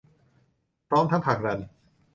[0.89, 1.59] พร้อมทั้งผลักดัน